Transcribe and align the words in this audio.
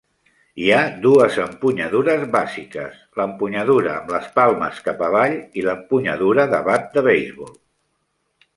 Hi 0.61 0.69
ha 0.75 0.77
dues 1.01 1.35
empunyadures 1.43 2.23
bàsiques: 2.35 2.97
l'empunyadura 3.21 3.91
amb 3.99 4.11
les 4.15 4.27
palmes 4.39 4.81
cap 4.89 5.05
avall 5.11 5.39
i 5.63 5.69
l'empunyadura 5.69 6.47
de 6.55 6.67
bat 6.71 6.89
de 6.97 7.09
beisbol. 7.11 7.57